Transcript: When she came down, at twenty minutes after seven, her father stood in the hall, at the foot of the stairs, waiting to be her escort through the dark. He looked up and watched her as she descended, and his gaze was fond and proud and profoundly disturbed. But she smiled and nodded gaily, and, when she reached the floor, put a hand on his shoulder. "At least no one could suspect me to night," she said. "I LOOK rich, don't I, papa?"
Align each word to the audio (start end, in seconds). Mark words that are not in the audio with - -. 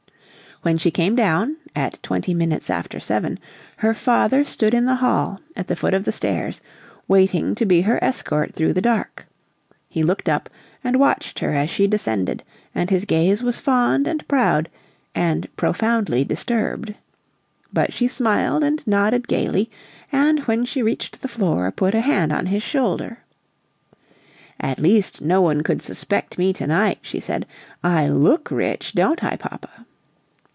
When 0.63 0.77
she 0.77 0.91
came 0.91 1.15
down, 1.15 1.55
at 1.75 1.97
twenty 2.03 2.35
minutes 2.35 2.69
after 2.69 2.99
seven, 2.99 3.39
her 3.77 3.95
father 3.95 4.43
stood 4.43 4.75
in 4.75 4.85
the 4.85 4.97
hall, 4.97 5.39
at 5.55 5.65
the 5.65 5.75
foot 5.75 5.95
of 5.95 6.03
the 6.03 6.11
stairs, 6.11 6.61
waiting 7.07 7.55
to 7.55 7.65
be 7.65 7.81
her 7.81 7.97
escort 7.99 8.53
through 8.53 8.73
the 8.73 8.79
dark. 8.81 9.25
He 9.89 10.03
looked 10.03 10.29
up 10.29 10.51
and 10.83 10.99
watched 10.99 11.39
her 11.39 11.51
as 11.53 11.71
she 11.71 11.87
descended, 11.87 12.43
and 12.75 12.91
his 12.91 13.05
gaze 13.05 13.41
was 13.41 13.57
fond 13.57 14.05
and 14.05 14.27
proud 14.27 14.69
and 15.15 15.47
profoundly 15.57 16.23
disturbed. 16.23 16.93
But 17.73 17.91
she 17.91 18.07
smiled 18.07 18.63
and 18.63 18.85
nodded 18.85 19.27
gaily, 19.27 19.67
and, 20.11 20.41
when 20.41 20.63
she 20.65 20.83
reached 20.83 21.23
the 21.23 21.27
floor, 21.27 21.71
put 21.71 21.95
a 21.95 22.01
hand 22.01 22.31
on 22.31 22.45
his 22.45 22.61
shoulder. 22.61 23.17
"At 24.59 24.79
least 24.79 25.21
no 25.21 25.41
one 25.41 25.63
could 25.63 25.81
suspect 25.81 26.37
me 26.37 26.53
to 26.53 26.67
night," 26.67 26.99
she 27.01 27.19
said. 27.19 27.47
"I 27.83 28.07
LOOK 28.07 28.51
rich, 28.51 28.93
don't 28.93 29.23
I, 29.23 29.37
papa?" 29.37 29.87